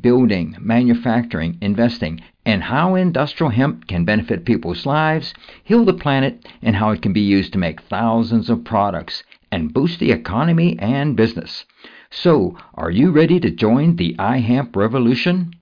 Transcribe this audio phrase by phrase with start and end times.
[0.00, 5.34] building, manufacturing, investing, and how industrial hemp can benefit people's lives,
[5.64, 9.72] heal the planet, and how it can be used to make thousands of products and
[9.72, 11.64] boost the economy and business.
[12.10, 15.52] So, are you ready to join the iHemp revolution?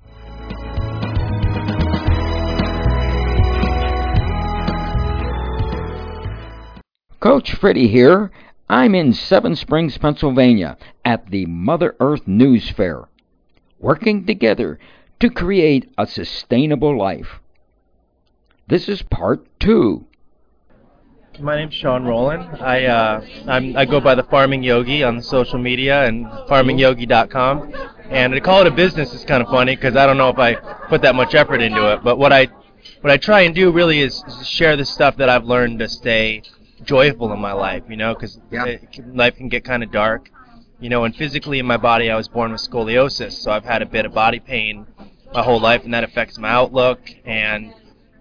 [7.20, 8.30] Coach Freddie here.
[8.68, 13.08] I'm in Seven Springs, Pennsylvania at the Mother Earth News Fair,
[13.78, 14.78] working together
[15.20, 17.40] to create a sustainable life.
[18.68, 20.06] This is part two.
[21.38, 22.62] My name's Sean Roulan.
[22.62, 23.24] I uh,
[23.76, 27.74] i go by the Farming Yogi on social media and farmingyogi.com.
[28.08, 30.38] And to call it a business is kind of funny because I don't know if
[30.38, 30.54] I
[30.88, 32.02] put that much effort into it.
[32.02, 32.48] But what I
[33.02, 35.88] what I try and do really is, is share the stuff that I've learned to
[35.88, 36.42] stay
[36.84, 37.82] joyful in my life.
[37.88, 38.76] You know, because yeah.
[39.12, 40.30] life can get kind of dark.
[40.78, 43.80] You know, and physically in my body, I was born with scoliosis, so I've had
[43.80, 44.86] a bit of body pain
[45.32, 47.00] my whole life, and that affects my outlook.
[47.24, 47.74] And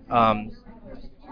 [0.10, 0.52] um,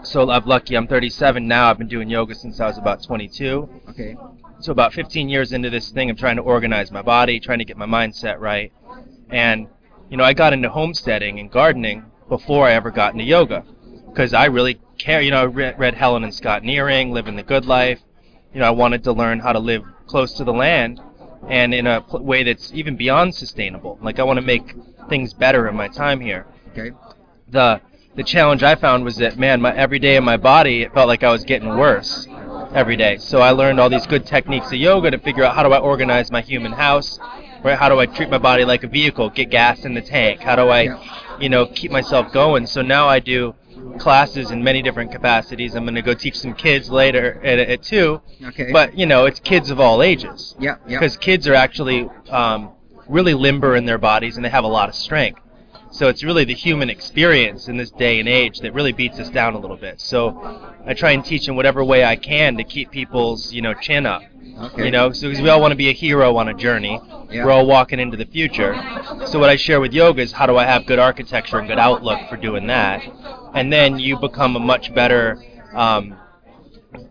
[0.02, 0.76] so I'm lucky.
[0.76, 1.70] I'm 37 now.
[1.70, 3.68] I've been doing yoga since I was about 22.
[3.90, 4.16] Okay.
[4.60, 7.64] So about 15 years into this thing, I'm trying to organize my body, trying to
[7.64, 8.72] get my mindset right.
[9.30, 9.68] And
[10.10, 13.64] you know, I got into homesteading and gardening before I ever got into yoga,
[14.06, 15.20] because I really care.
[15.20, 18.00] You know, I read, read Helen and Scott Nearing, Living the Good Life.
[18.52, 21.00] You know, I wanted to learn how to live close to the land
[21.48, 23.98] and in a pl- way that's even beyond sustainable.
[24.02, 24.74] Like I want to make
[25.08, 26.46] things better in my time here.
[26.72, 26.92] Okay.
[27.48, 27.80] The
[28.16, 31.08] the challenge I found was that man, my every day in my body it felt
[31.08, 32.26] like I was getting worse
[32.74, 33.16] every day.
[33.18, 35.78] So I learned all these good techniques of yoga to figure out how do I
[35.78, 37.18] organize my human house,
[37.62, 37.78] right?
[37.78, 40.40] How do I treat my body like a vehicle, get gas in the tank?
[40.40, 40.98] How do I,
[41.40, 42.66] you know, keep myself going?
[42.66, 43.54] So now I do
[43.98, 45.74] classes in many different capacities.
[45.74, 48.20] I'm going to go teach some kids later at, at two.
[48.44, 48.72] Okay.
[48.72, 50.54] But you know, it's kids of all ages.
[50.58, 50.76] Yeah.
[50.86, 50.98] Yeah.
[50.98, 52.72] Because kids are actually um,
[53.08, 55.40] really limber in their bodies and they have a lot of strength.
[55.90, 59.30] So it's really the human experience in this day and age that really beats us
[59.30, 60.00] down a little bit.
[60.00, 63.74] So I try and teach in whatever way I can to keep people's you know
[63.74, 64.22] chin up.
[64.58, 64.84] Okay.
[64.86, 67.00] You know, so because we all want to be a hero on a journey.
[67.30, 67.44] Yeah.
[67.44, 68.74] We're all walking into the future.
[69.26, 71.78] So what I share with yoga is how do I have good architecture and good
[71.78, 73.02] outlook for doing that,
[73.54, 75.42] and then you become a much better
[75.74, 76.16] um,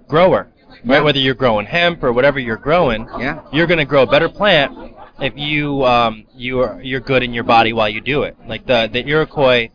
[0.08, 0.50] grower.
[0.86, 1.02] Right, Yeah.
[1.02, 3.42] whether you're growing hemp or whatever you're growing, Yeah.
[3.52, 4.72] you're going to grow a better plant
[5.20, 8.36] if you um, you are you're good in your body while you do it.
[8.48, 9.70] Like the the Iroquois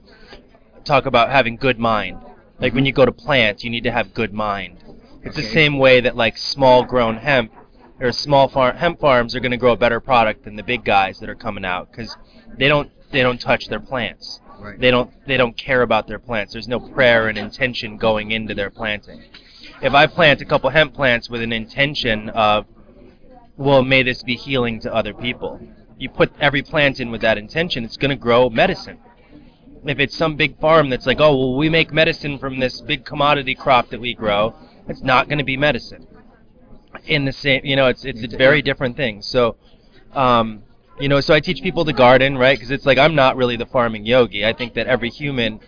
[0.85, 2.19] talk about having good mind.
[2.61, 4.79] Like when you go to plants, you need to have good mind.
[5.23, 7.53] It's the same way that like small grown hemp
[8.01, 10.85] or small far- hemp farms are going to grow a better product than the big
[10.85, 12.17] guys that are coming out because
[12.57, 14.41] they don't they don't touch their plants.
[14.59, 14.79] Right.
[14.79, 16.53] They don't they don't care about their plants.
[16.53, 19.23] There's no prayer and intention going into their planting.
[19.81, 22.67] If I plant a couple hemp plants with an intention of
[23.57, 25.61] well, may this be healing to other people.
[25.99, 28.99] You put every plant in with that intention, it's going to grow medicine.
[29.85, 33.05] If it's some big farm that's like, oh, well, we make medicine from this big
[33.05, 34.55] commodity crop that we grow,
[34.89, 36.07] it's not going to be medicine.
[37.07, 39.27] In the same, you know, it's it's, it's very different things.
[39.27, 39.57] So,
[40.15, 40.63] um,
[41.01, 42.57] you know, so I teach people to garden, right?
[42.57, 44.45] Because it's like I'm not really the farming yogi.
[44.45, 45.61] I think that every human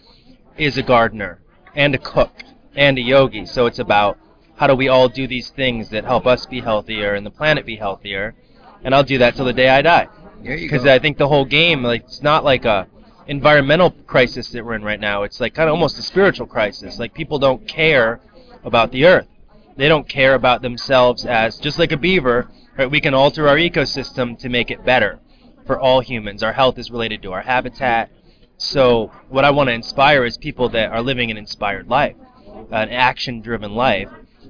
[0.56, 1.40] is a gardener
[1.74, 2.42] and a cook
[2.74, 3.46] and a yogi.
[3.46, 4.18] So it's about
[4.56, 7.64] how do we all do these things that help us be healthier and the planet
[7.64, 8.34] be healthier,
[8.82, 10.08] and I'll do that till the day I die.
[10.42, 10.86] Because.
[10.86, 12.86] I think the whole game, like, it's not like a
[13.26, 15.22] environmental crisis that we're in right now.
[15.22, 16.98] It's like kind of almost a spiritual crisis.
[16.98, 18.20] Like people don't care
[18.64, 19.28] about the earth.
[19.76, 22.48] They don't care about themselves as just like a beaver.
[22.76, 22.90] Right?
[22.90, 25.20] We can alter our ecosystem to make it better
[25.66, 26.42] for all humans.
[26.42, 28.10] Our health is related to our habitat.
[28.58, 32.16] So what I want to inspire is people that are living an inspired life,
[32.70, 34.08] an action-driven life,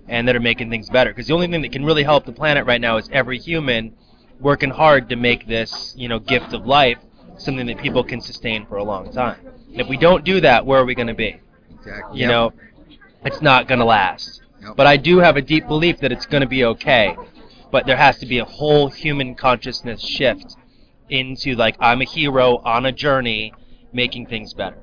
[0.08, 1.10] and that are making things better.
[1.10, 3.94] Because the only thing that can really help the planet right now is every human
[4.40, 6.98] working hard to make this, you know, gift of life
[7.36, 9.38] something that people can sustain for a long time.
[9.72, 11.40] And if we don't do that, where are we going to be?
[11.70, 12.18] Exactly.
[12.18, 12.28] You Yep.
[12.30, 12.52] know,
[13.24, 14.42] it's not going to last.
[14.76, 17.16] But I do have a deep belief that it's going to be okay.
[17.70, 20.56] But there has to be a whole human consciousness shift
[21.08, 23.52] into like I'm a hero on a journey
[23.92, 24.78] making things better.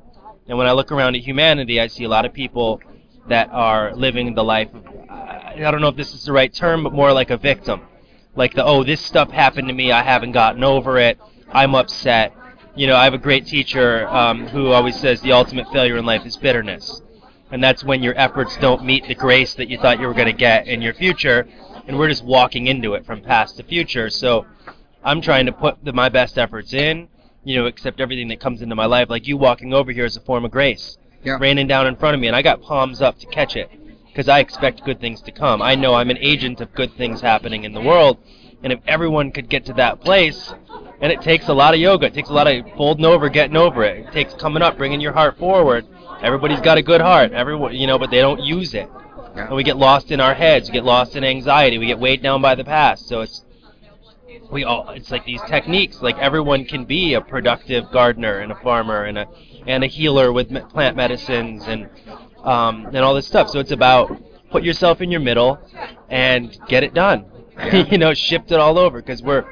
[0.48, 2.82] And when I look around at humanity, I see a lot of people
[3.28, 6.54] that are living the life of I I don't know if this is the right
[6.54, 7.82] term, but more like a victim.
[8.36, 11.20] Like the oh, this stuff happened to me, I haven't gotten over it,
[11.52, 12.34] I'm upset.
[12.76, 16.06] You know, I have a great teacher um, who always says the ultimate failure in
[16.06, 17.02] life is bitterness.
[17.52, 20.28] And that's when your efforts don't meet the grace that you thought you were going
[20.28, 21.48] to get in your future,
[21.88, 24.10] and we're just walking into it from past to future.
[24.10, 24.46] So
[25.04, 27.08] I'm trying to put the, my best efforts in,
[27.44, 29.10] you know, accept everything that comes into my life.
[29.10, 31.38] Like you walking over here is a form of grace, Yeah.
[31.40, 33.70] raining down in front of me, and I got palms up to catch it
[34.08, 35.62] because I expect good things to come.
[35.62, 38.18] I know I'm an agent of good things happening in the world,
[38.64, 40.54] and if everyone could get to that place,
[41.00, 43.56] and it takes a lot of yoga, it takes a lot of folding over, getting
[43.56, 44.08] over it.
[44.08, 45.86] It takes coming up, bringing your heart forward.
[46.22, 48.90] Everybody's got a good heart, everyone, you know, but they don't use it.
[49.36, 49.48] Yeah.
[49.48, 52.24] And we get lost in our heads, we get lost in anxiety, we get weighed
[52.24, 53.08] down by the past.
[53.08, 53.44] So it's
[54.52, 58.56] we all it's like these techniques like everyone can be a productive gardener and a
[58.56, 59.28] farmer and a
[59.66, 61.90] and a healer with me- plant medicines and
[62.44, 65.60] um, and all this stuff so it's about put yourself in your middle
[66.10, 67.26] and get it done
[67.58, 67.76] Yeah.
[67.92, 69.46] you know shift it all over because we're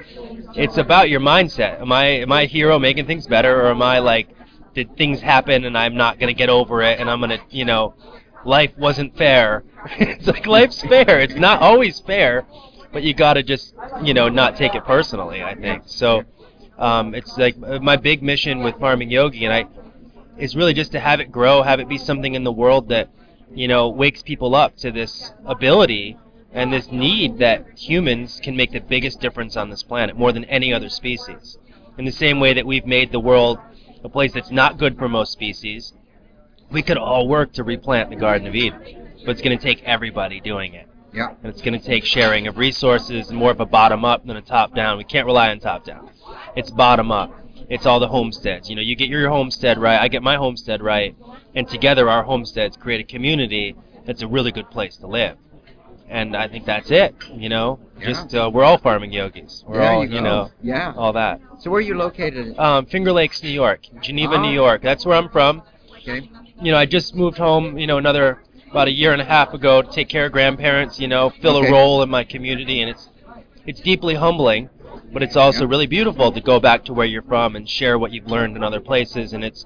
[0.55, 3.81] it's about your mindset am i am i a hero making things better or am
[3.81, 4.29] i like
[4.75, 7.41] did things happen and i'm not going to get over it and i'm going to
[7.49, 7.95] you know
[8.45, 9.63] life wasn't fair.
[9.97, 11.19] It's like life's fair.
[11.19, 12.45] It's not always fair
[12.95, 15.83] but you got to just you know not take it personally i think.
[15.85, 16.23] So
[16.77, 19.65] um, it's like uh, my big mission with farming yogi and i
[20.37, 23.09] is really just to have it grow have it be something in the world that
[23.53, 26.17] you know wakes people up to this ability
[26.53, 30.45] and this need that humans can make the biggest difference on this planet more than
[30.45, 31.57] any other species.
[31.97, 33.59] In the same way that we've made the world
[34.05, 35.93] a place that's not good for most species
[36.71, 38.79] we could all work to replant the garden of eden
[39.25, 41.29] but it's going to take everybody doing it Yeah.
[41.41, 44.37] and it's going to take sharing of resources and more of a bottom up than
[44.37, 44.97] a top down.
[44.97, 46.09] We can't rely on top down.
[46.55, 47.31] It's bottom up.
[47.69, 48.69] It's all the homesteads.
[48.69, 51.15] You know, you get your homestead right, I get my homestead right,
[51.55, 53.75] and together our homesteads create a community
[54.05, 55.37] that's a really good place to live.
[56.09, 57.15] And I think that's it.
[57.33, 58.05] You know, Yeah.
[58.07, 59.63] just uh, we're all farming yogis.
[59.67, 60.93] We're There all you you, know Yeah.
[60.95, 61.41] all that.
[61.59, 62.57] So where are you located?
[62.59, 64.41] Um, Finger Lakes, New York, Geneva, Ah.
[64.41, 64.81] New York.
[64.81, 65.63] That's where I'm from
[65.97, 66.29] Okay.
[66.61, 69.53] you know, I just moved home, you know, another about a year and a half
[69.53, 71.67] ago to take care of grandparents, you know, fill Okay.
[71.69, 73.09] a role in my community and it's
[73.65, 74.69] it's deeply humbling,
[75.11, 75.69] but it's also Yeah.
[75.71, 78.63] really beautiful to go back to where you're from and share what you've learned in
[78.63, 79.65] other places and it's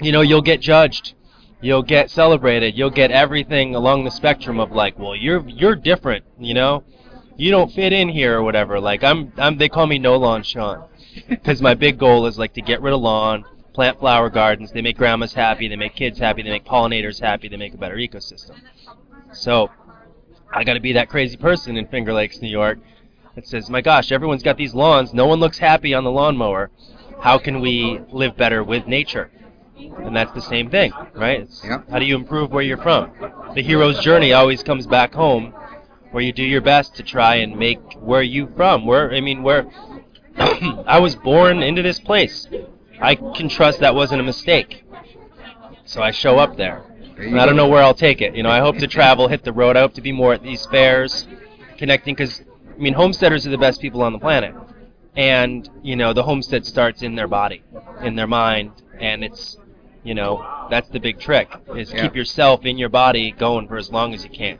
[0.00, 1.14] you know, you'll get judged.
[1.62, 2.76] You'll get celebrated.
[2.76, 6.84] You'll get everything along the spectrum of like, well, you're you're different, you know?
[7.36, 8.80] You don't fit in here or whatever.
[8.80, 10.84] Like I'm I'm they call me No Lawn Sean
[11.28, 14.72] because my big goal is like to get rid of lawn, plant flower gardens.
[14.72, 17.78] They make grandmas happy, they make kids happy, they make pollinators happy, they make a
[17.78, 18.58] better ecosystem.
[19.32, 19.70] So
[20.52, 22.78] I got to be that crazy person in Finger Lakes, New York,
[23.34, 25.12] that says, "My gosh, everyone's got these lawns.
[25.12, 26.70] No one looks happy on the lawnmower.
[27.20, 29.30] How can we live better with nature?"
[29.98, 31.40] And that's the same thing, right?
[31.40, 31.62] It's.
[31.62, 33.12] How do you improve where you're from?
[33.54, 35.54] The hero's journey always comes back home,
[36.10, 38.86] where you do your best to try and make where you from.
[38.86, 39.66] Where I mean, where
[40.36, 42.48] I was born into this place.
[43.00, 44.84] I can trust that wasn't a mistake.
[45.84, 46.84] So I show up there.
[47.16, 48.34] There And I don't know where I'll take it.
[48.34, 49.76] You know, I hope to travel, hit the road.
[49.76, 51.26] I hope to be more at these fairs,
[51.78, 52.14] connecting.
[52.14, 52.42] Because
[52.80, 54.54] I mean, homesteaders are the best people on the planet,
[55.14, 57.62] and you know, the homestead starts in their body,
[58.00, 59.58] in their mind, and it's,
[60.04, 62.02] you know, that's the big trick: is Yeah.
[62.02, 64.58] keep yourself in your body going for as long as you can.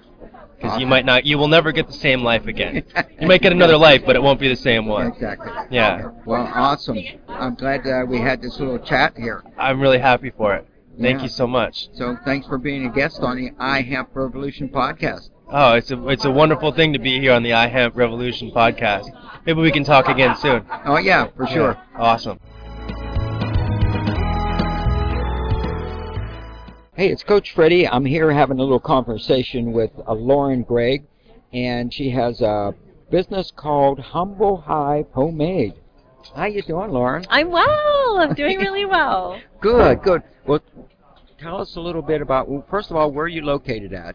[0.57, 2.85] Because you might not, you will never get the same life again.
[3.21, 5.07] You might get another life, but it won't be the same one.
[5.09, 5.51] Exactly.
[5.71, 6.11] Yeah.
[6.27, 6.99] Well, awesome.
[7.29, 9.43] I'm glad uh, we had this little chat here.
[9.59, 10.67] I'm really happy for it.
[11.01, 11.23] Thank Yeah.
[11.25, 11.89] you so much.
[11.95, 15.31] So thanks for being a guest on the I Hemp Revolution podcast.
[15.53, 18.51] Oh, it's a it's a wonderful thing to be here on the I iHemp Revolution
[18.53, 19.07] podcast.
[19.47, 20.65] Maybe we can talk again soon.
[20.85, 21.73] Oh yeah, for sure.
[21.73, 22.01] Yeah.
[22.01, 22.39] Awesome.
[27.01, 27.89] Hey, it's Coach Freddie.
[27.89, 31.05] I'm here having a little conversation with uh, Lauren Craig,
[31.51, 32.75] and she has a
[33.11, 35.77] business called Humble Hive Homemade.
[36.37, 37.25] How you doing, Lauren?
[37.31, 38.19] I'm well.
[38.19, 39.41] I'm doing really well.
[39.63, 40.23] Good, good.
[40.47, 40.61] Well,
[41.39, 42.51] tell us a little bit about.
[42.51, 44.15] Well, first of all, where are you located at?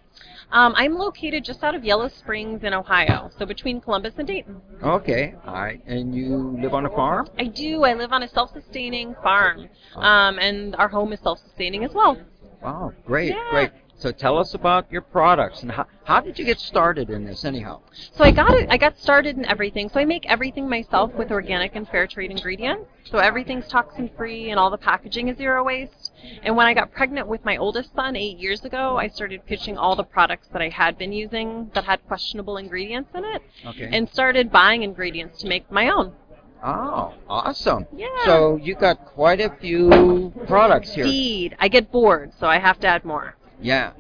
[0.51, 4.62] Um, I'm located just out of Yellow Springs in Ohio, so between Columbus and Dayton.
[4.84, 5.82] Okay, all right.
[5.88, 7.30] And you live on a farm?
[7.39, 7.84] I do.
[7.84, 12.20] I live on a self-sustaining farm, um, and our home is self-sustaining as well.
[12.62, 13.50] Wow, great, Yeah.
[13.51, 13.71] great.
[13.97, 17.45] So tell us about your products and how, how did you get started in this
[17.45, 17.79] anyhow?
[18.12, 18.67] So I got it.
[18.69, 19.88] I got started in everything.
[19.88, 22.89] So I make everything myself with organic and fair trade ingredients.
[23.05, 26.12] So everything's toxin free, and all the packaging is zero waste.
[26.43, 29.77] And when I got pregnant with my oldest son eight years ago, I started pitching
[29.77, 33.89] all the products that I had been using that had questionable ingredients in it, Okay.
[33.93, 36.12] and started buying ingredients to make my own.
[36.63, 37.85] Oh, awesome.
[37.95, 38.07] Yeah.
[38.25, 41.05] So you got quite a few products here.
[41.05, 41.55] Indeed.
[41.59, 43.35] I get bored, so I have to add more.
[43.62, 43.91] Yeah.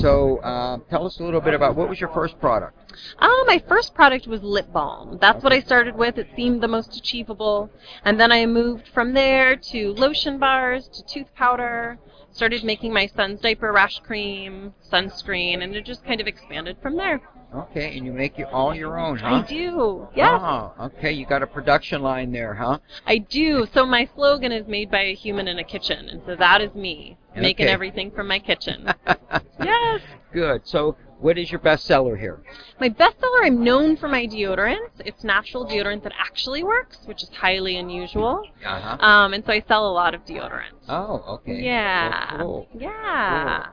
[0.00, 2.74] So uh, tell us a little bit about what was your first product?
[3.18, 5.18] Uh, my first product was lip balm.
[5.20, 6.18] That's what I started with.
[6.18, 7.70] It seemed the most achievable.
[8.04, 11.98] And then I moved from there to lotion bars, to tooth powder,
[12.32, 16.96] started making my son's diaper rash cream, sunscreen, and it just kind of expanded from
[16.96, 17.20] there.
[17.54, 19.36] Okay, and you make it all your own, huh?
[19.36, 20.06] I do.
[20.14, 20.38] Yes.
[20.42, 21.12] Oh, okay.
[21.12, 22.78] You got a production line there, huh?
[23.06, 23.66] I do.
[23.72, 26.74] So my slogan is made by a human in a kitchen, and so that is
[26.74, 28.92] me making everything from my kitchen.
[29.62, 30.00] yes.
[30.32, 30.66] Good.
[30.66, 32.42] So, what is your best seller here?
[32.80, 35.00] My bestseller, I'm known for my deodorants.
[35.04, 38.42] It's natural deodorant that actually works, which is highly unusual.
[38.64, 39.04] Uh huh.
[39.04, 40.84] Um, and so I sell a lot of deodorants.
[40.88, 41.60] Oh, okay.
[41.60, 42.38] Yeah.
[42.38, 42.68] Cool.
[42.74, 43.66] Yeah.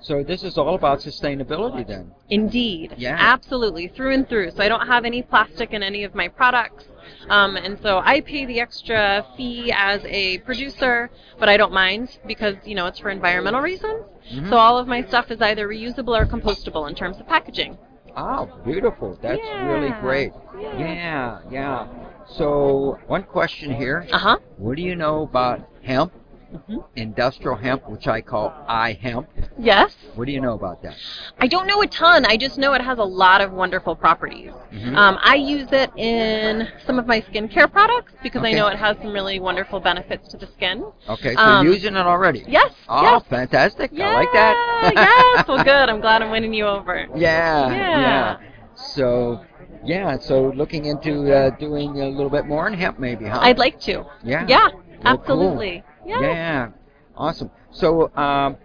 [0.00, 2.12] So this is all about sustainability then.
[2.30, 2.94] Indeed.
[2.96, 3.16] Yeah.
[3.18, 3.88] Absolutely.
[3.88, 4.50] Through and through.
[4.52, 6.84] So I don't have any plastic in any of my products.
[7.28, 12.18] Um, and so I pay the extra fee as a producer, but I don't mind
[12.26, 14.04] because, you know, it's for environmental reasons.
[14.32, 14.50] Mhm.
[14.50, 17.78] So all of my stuff is either reusable or compostable in terms of packaging.
[18.16, 19.18] Oh, beautiful.
[19.22, 20.32] That's really great.
[20.60, 20.78] Yeah.
[20.78, 21.86] Yeah, yeah.
[22.28, 24.06] So, one question here.
[24.12, 24.38] Uh huh.
[24.56, 26.12] What do you know about hemp,
[26.52, 26.84] Mhm.
[26.94, 29.28] industrial hemp, which I call I hemp.
[29.58, 29.96] Yes.
[30.14, 30.94] What do you know about that?
[31.40, 32.24] I don't know a ton.
[32.24, 34.52] I just know it has a lot of wonderful properties.
[34.72, 34.96] Mhm.
[34.96, 38.96] Um, I use it in some of my skincare products because I know it has
[39.02, 40.84] some really wonderful benefits to the skin.
[41.08, 42.44] Okay, so Um, you're using it already?
[42.46, 42.70] Yes.
[42.88, 43.22] Oh, yes.
[43.28, 43.90] fantastic.
[43.92, 44.92] Yeah, I like that.
[44.94, 45.48] yes.
[45.48, 45.88] Well, good.
[45.90, 47.06] I'm glad I'm winning you over.
[47.16, 48.00] Yeah, Yeah.
[48.00, 48.36] yeah.
[48.74, 49.40] So,
[49.84, 53.40] yeah, so looking into uh, doing a little bit more in hemp maybe, huh?
[53.42, 54.04] I'd like to.
[54.22, 54.44] Yeah.
[54.48, 54.68] Yeah.
[55.04, 55.82] Well, absolutely.
[55.86, 55.95] cool.
[56.06, 56.20] Yeah.
[56.20, 56.68] Yeah.
[57.16, 57.50] Awesome.
[57.70, 58.56] So, um,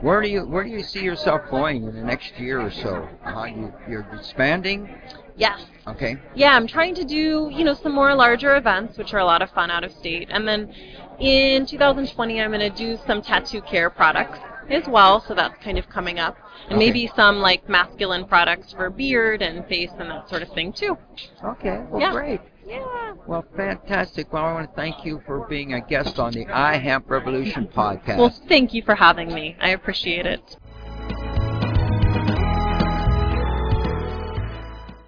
[0.00, 3.08] where do you where do you see yourself going in the next year or so?
[3.24, 4.88] Uh, you, you're expanding.
[5.36, 5.64] Yes.
[5.86, 6.16] Okay.
[6.34, 9.42] Yeah, I'm trying to do, you know, some more larger events, which are a lot
[9.42, 10.28] of fun out of state.
[10.30, 10.72] And then
[11.18, 14.38] in 2020, I'm going to do some tattoo care products
[14.68, 16.36] as well, so that's kind of coming up.
[16.68, 16.86] And Okay.
[16.86, 20.96] maybe some like masculine products for beard and face and that sort of thing too.
[21.42, 21.84] Okay.
[21.88, 22.12] Well, Yeah.
[22.12, 22.40] great.
[22.70, 23.14] Yeah.
[23.26, 24.32] Well, fantastic.
[24.32, 28.18] Well, I want to thank you for being a guest on the iHemp Revolution podcast.
[28.18, 29.56] Well, thank you for having me.
[29.60, 30.56] I appreciate it.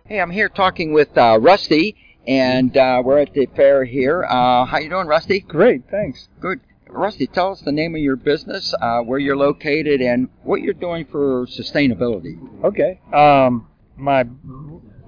[0.07, 4.25] Hey, I'm here talking with uh, Rusty, and uh, we're at the fair here.
[4.25, 5.40] Uh, how you doing, Rusty?
[5.40, 6.28] Great, thanks.
[6.40, 6.61] Good.
[6.88, 10.75] Rusty, tell us the name of your business, uh, where you're located, and what you're
[10.75, 12.37] doing for sustainability.
[12.64, 13.00] Okay.
[13.14, 14.25] Um, my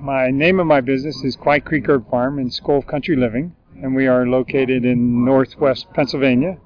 [0.04, 3.94] my name of my business is Quiet Creek Herb Farm in School Country Living, and
[3.94, 6.58] we are located in northwest Pennsylvania,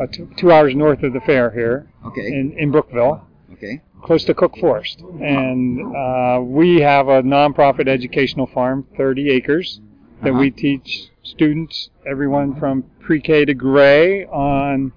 [0.00, 2.28] uh, two, two hours north of the fair here Okay.
[2.28, 3.82] in, in Brookville, Okay.
[4.02, 5.02] close to Cook Forest.
[5.20, 9.80] And uh, we have a nonprofit educational farm, 30 acres,
[10.22, 10.38] that Uh-huh.
[10.38, 14.92] we teach students, everyone from pre-K to gray, on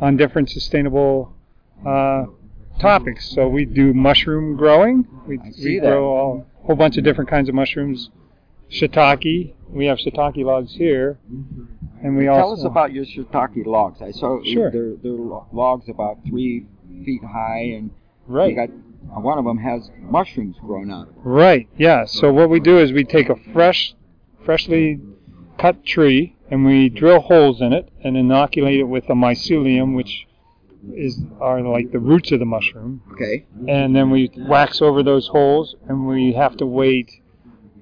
[0.00, 1.32] on different sustainable
[1.86, 2.24] uh,
[2.82, 3.30] topics.
[3.30, 5.06] So we do mushroom growing.
[5.26, 8.10] We, we grow a whole bunch of different kinds of mushrooms.
[8.70, 9.54] Shiitake.
[9.68, 11.18] We have shiitake logs here,
[12.02, 14.02] and we Tell also us about your shiitake logs.
[14.02, 14.70] I saw Sure.
[14.70, 15.12] they're, they're
[15.52, 16.66] logs about three
[17.04, 17.90] feet high, and
[18.26, 18.54] right.
[18.54, 21.14] got uh, one of them has mushrooms grown on it.
[21.16, 21.68] Right.
[21.76, 22.04] Yeah.
[22.04, 23.94] So what we do is we take a fresh,
[24.44, 25.00] freshly
[25.58, 30.26] cut tree and we drill holes in it and inoculate it with a mycelium, which
[30.94, 33.02] is are like the roots of the mushroom.
[33.12, 33.46] Okay.
[33.68, 37.10] And then we wax over those holes and we have to wait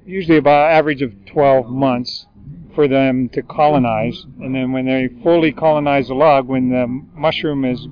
[0.05, 2.27] usually about average of 12 months
[2.75, 4.27] for them to colonize.
[4.41, 7.87] And then when they fully colonize the log, when the mushroom has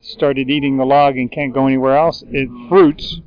[0.00, 3.20] started eating the log and can't go anywhere else, it fruits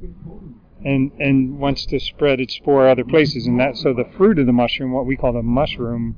[0.84, 3.46] and and wants to spread its spore other places.
[3.46, 6.15] And that so the fruit of the mushroom, what we call the mushroom,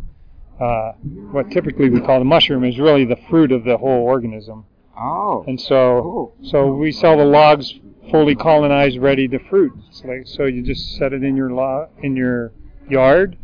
[0.62, 0.92] uh,
[1.32, 4.66] what typically we call the mushroom, is really the fruit of the whole organism.
[4.98, 5.44] Oh.
[5.48, 7.74] And so so we sell the logs
[8.12, 9.74] fully colonized, ready to fruit.
[9.92, 12.52] So, like, so you just set it in your lo- in your
[12.90, 13.38] yard,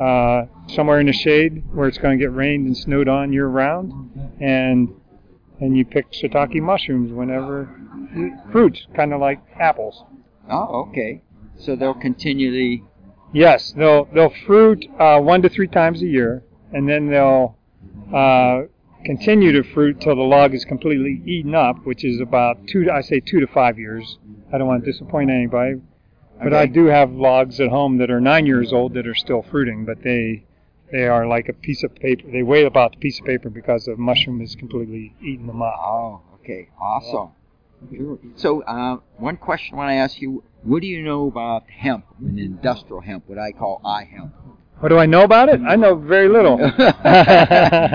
[0.00, 3.46] uh, somewhere in the shade where it's going to get rained and snowed on year
[3.46, 3.92] round,
[4.40, 4.94] and
[5.60, 7.68] and you pick shiitake mushrooms whenever
[8.50, 10.04] fruits, kind of like apples.
[10.50, 11.22] Oh, okay.
[11.58, 12.82] So they'll continually.
[13.32, 16.44] Yes, they'll they'll fruit uh, one to three times a year,
[16.74, 17.56] and then they'll
[18.12, 18.62] uh,
[19.04, 22.84] continue to fruit till the log is completely eaten up, which is about two.
[22.84, 24.18] To, I say two to five years.
[24.52, 25.80] I don't want to disappoint anybody,
[26.42, 29.42] but I do have logs at home that are nine years old that are still
[29.42, 30.44] fruiting, but they
[30.92, 32.30] they are like a piece of paper.
[32.30, 35.76] They weigh about a piece of paper because the mushroom has completely eaten them up.
[35.78, 36.68] Oh, okay.
[36.80, 37.30] Awesome.
[37.94, 38.18] Sure.
[38.36, 42.06] So, uh, one question I want to ask you: What do you know about hemp,
[42.18, 44.32] and industrial hemp, what I call iHemp?
[44.80, 45.60] What do I know about it?
[45.66, 46.56] I know very little.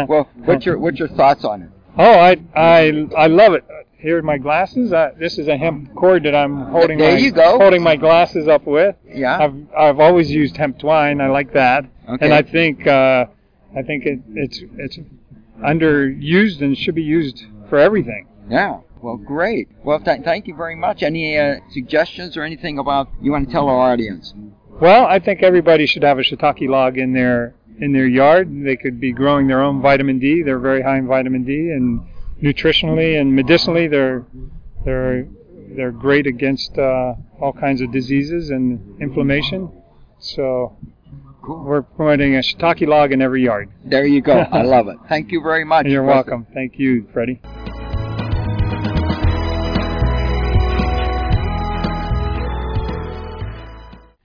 [0.07, 1.69] well, what's your what's your thoughts on it?
[1.97, 3.65] Oh, I I I love it.
[3.97, 4.93] here are my glasses.
[4.93, 6.97] Uh, this is a hemp cord that I'm holding.
[6.97, 7.59] There my, you go.
[7.59, 8.95] Holding my glasses up with.
[9.07, 9.37] Yeah.
[9.37, 11.21] I've I've always used hemp twine.
[11.21, 11.85] I like that.
[12.07, 12.25] Okay.
[12.25, 13.25] And I think uh,
[13.77, 14.99] I think it, it's it's
[15.63, 18.27] underused and should be used for everything.
[18.49, 18.79] Yeah.
[19.01, 19.69] Well, great.
[19.83, 21.03] Well, th- thank you very much.
[21.03, 24.33] Any uh, suggestions or anything about you want to tell our audience?
[24.81, 28.49] Well, I think everybody should have a shiitake log in their in their yard.
[28.63, 30.41] They could be growing their own vitamin D.
[30.43, 32.01] They're very high in vitamin D, and
[32.41, 34.25] nutritionally and medicinally, they're
[34.85, 35.27] they're
[35.75, 39.69] they're great against uh, all kinds of diseases and inflammation.
[40.19, 40.77] So
[41.41, 41.63] Cool.
[41.63, 43.69] we're promoting a shiitake log in every yard.
[43.85, 44.39] There you go.
[44.39, 44.97] I love it.
[45.07, 45.85] Thank you very much.
[45.87, 46.31] You're Professor.
[46.31, 46.47] welcome.
[46.53, 47.41] Thank you, Freddie.